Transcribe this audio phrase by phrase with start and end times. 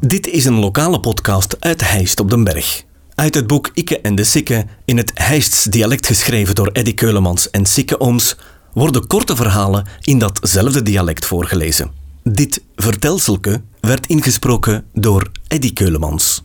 [0.00, 2.82] Dit is een lokale podcast uit Heist op den Berg.
[3.14, 7.50] Uit het boek Ikke en de Sikke, in het Heists dialect geschreven door Eddy Keulemans
[7.50, 8.36] en Sikke Ooms,
[8.72, 11.90] worden korte verhalen in datzelfde dialect voorgelezen.
[12.22, 16.42] Dit vertelselke werd ingesproken door Eddy Keulemans.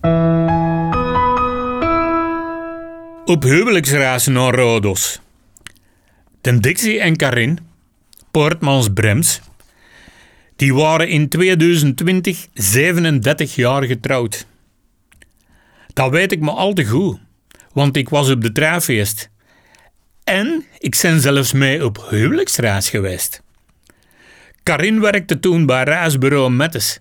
[3.26, 5.20] Op huwelijksreis naar Rodos.
[6.42, 7.60] Den Dixie en Karin,
[8.32, 9.42] Poortmans Brems,
[10.56, 14.46] die waren in 2020 37 jaar getrouwd.
[15.94, 17.20] Dat weet ik me al te goed,
[17.74, 19.30] want ik was op de trouwfeest.
[20.24, 23.42] En ik ben zelfs mee op huwelijksreis geweest.
[24.64, 27.00] Karin werkte toen bij reisbureau Mettes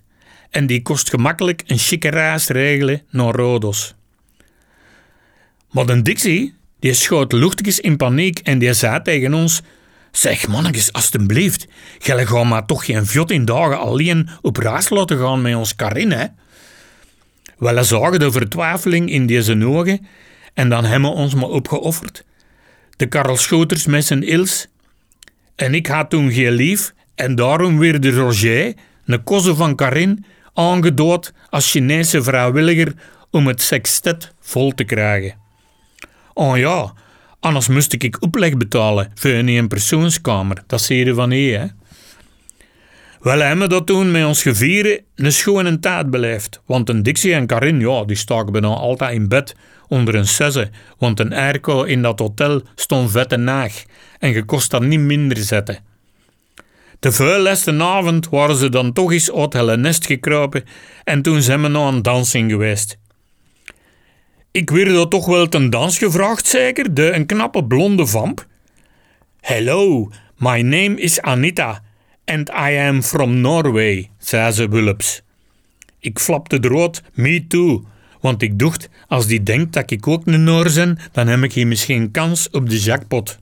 [0.49, 3.93] en die kost gemakkelijk een chique reis regelen naar Rodos.
[5.71, 9.61] Maar de Dixie, die schoot luchtigjes in paniek en die zei tegen ons...
[10.13, 11.67] Zeg mannetjes, alstublieft,
[11.97, 16.11] jullie gaan maar toch geen 14 dagen alleen op reis laten gaan met ons Karin,
[16.11, 16.25] hè?
[17.57, 20.07] Wel zagen de vertwijfeling in deze ogen
[20.53, 22.25] en dan hebben we ons maar opgeofferd.
[22.97, 24.67] De Karel Schoters met zijn ils.
[25.55, 28.73] En ik had toen geen lief en daarom weer de Roger,
[29.05, 32.93] een koze van Karin, aangedood als Chinese vrijwilliger
[33.31, 35.35] om het sextet vol te krijgen.
[36.33, 36.93] Oh ja,
[37.43, 40.63] anders moest ik opleg betalen voor een eenpersoonskamer.
[40.67, 41.65] Dat je van hier, hè.
[43.19, 46.61] Wel hebben dat toen met ons gevieren een schone tijd beleefd.
[46.65, 49.55] Want een Dixie en Karin, ja, die staken bijna altijd in bed
[49.87, 50.69] onder een sesse.
[50.97, 53.83] Want een airco in dat hotel stond vette naag.
[54.19, 55.79] En je kost dat niet minder zetten.
[56.99, 60.63] De vuilste avond waren ze dan toch eens uit het nest gekropen
[61.03, 62.97] en toen zijn we naar een dansing geweest.
[64.53, 68.47] Ik werd er toch wel ten dans gevraagd, zeker, de een knappe blonde vamp.
[69.41, 71.81] Hello, my name is Anita
[72.25, 75.21] and I am from Norway, zei ze wulps.
[75.99, 77.85] Ik flapte de rood, me too,
[78.21, 81.53] want ik dacht, als die denkt dat ik ook een Noor ben, dan heb ik
[81.53, 83.39] hier misschien kans op de jackpot.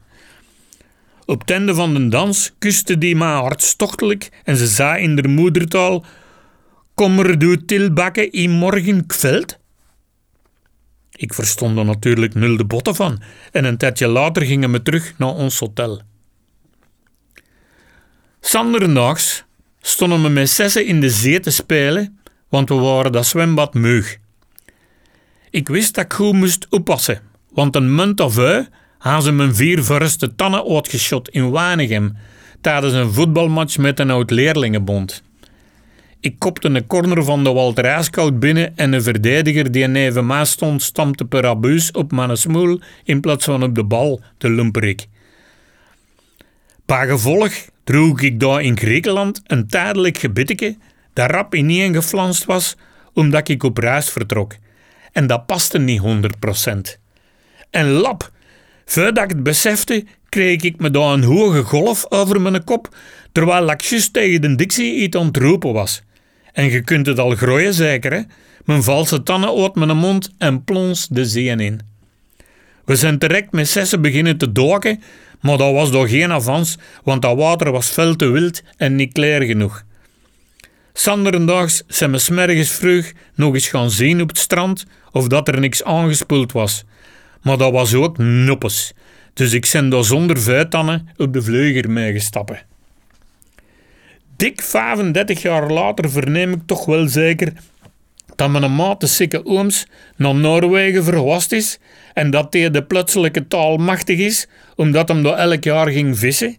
[1.26, 6.06] Op het van de dans kuste die mij hartstochtelijk en ze zei in de moedertaal:
[6.94, 9.60] Kommer du tilbake i morgen kveld?
[11.22, 13.22] Ik verstond er natuurlijk nul de botten van
[13.52, 16.02] en een tijdje later gingen we terug naar ons hotel.
[18.40, 19.44] Sanderdaags
[19.82, 24.18] stonden we met zessen in de zee te spelen, want we waren dat zwembad meug.
[25.50, 28.68] Ik wist dat ik goed moest oppassen, want een munt of ui
[28.98, 32.18] hadden ze mijn vier verste tannen uitgeschot in Wanegem
[32.62, 35.24] tijdens een voetbalmatch met een oud-leerlingenbond.
[36.22, 40.46] Ik kopte een corner van de Walter IJskoud binnen en een verdediger die neven mij
[40.46, 45.08] stond stampte per abuus op mijn smoel in plaats van op de bal, de lumperik.
[46.86, 47.52] Bij gevolg
[47.84, 50.78] droeg ik daar in Griekenland een tijdelijk gebitteke
[51.14, 52.76] dat rap ineengeflanst was
[53.14, 54.56] omdat ik op reis vertrok.
[55.12, 57.00] En dat paste niet 100%.
[57.70, 58.32] En lap,
[58.86, 62.96] voordat ik het besefte, kreeg ik me daar een hoge golf over mijn kop,
[63.32, 66.04] terwijl ik tegen de Dixie iets ontroepen was.
[66.54, 68.22] En je kunt het al groeien zeker, hè?
[68.66, 71.80] Mijn valse tanden uit mijn mond en plons de zeeën in.
[72.86, 75.02] We zijn direct met zessen beginnen te doken,
[75.42, 79.14] maar dat was door geen avans, want dat water was veel te wild en niet
[79.14, 79.84] klaar genoeg.
[80.94, 85.60] Sanderendaags zijn we smergens vroeg nog eens gaan zien op het strand of dat er
[85.60, 86.84] niks aangespoeld was.
[87.42, 88.94] Maar dat was ook noppes,
[89.34, 92.71] dus ik ben daar zonder vuitannen op de vleuger meegestappen.
[94.42, 97.54] Dik 35 jaar later verneem ik toch wel zeker
[98.36, 101.80] dat mijn maat sikke ooms naar Noorwegen verwast is
[102.14, 106.58] en dat hij de plotselinge taal machtig is, omdat hem daar elk jaar ging vissen.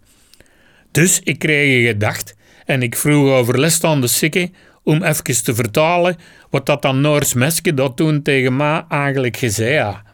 [0.90, 2.34] Dus ik kreeg een gedacht
[2.64, 4.50] en ik vroeg over les aan de sikke
[4.82, 6.16] om even te vertalen
[6.50, 10.11] wat dat dan Noors meske dat toen tegen mij eigenlijk gezegd.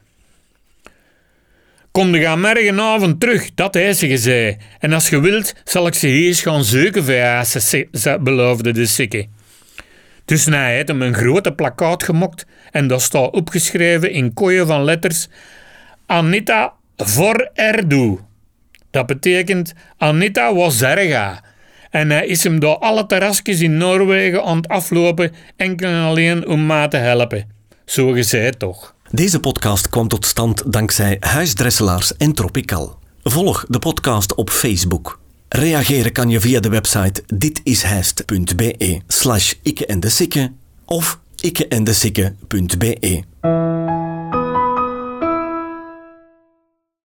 [1.99, 4.57] Kom de morgenavond terug, dat heeft ze gezegd.
[4.79, 9.27] En als je wilt, zal ik ze eens gaan zoeken voor beloofde de sikke.
[10.25, 14.85] Dus hij heeft hem een grote plakkaat gemokt en dat staat opgeschreven in kooien van
[14.85, 15.29] letters
[16.07, 18.19] Anita voor Erdoe.
[18.91, 21.45] Dat betekent Anita was erga.
[21.91, 26.47] En hij is hem door alle terrasjes in Noorwegen aan het aflopen enkel en alleen
[26.47, 27.51] om ma te helpen.
[27.85, 28.97] Zo gezegd toch.
[29.11, 32.99] Deze podcast kwam tot stand dankzij Huisdresselaars en Tropical.
[33.23, 35.21] Volg de podcast op Facebook.
[35.49, 40.49] Reageren kan je via de website ditishijst.be slash ikke en de
[40.85, 44.08] of ikkeendesikke.be.